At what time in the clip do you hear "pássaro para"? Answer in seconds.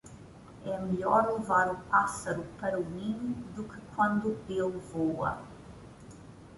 1.87-2.79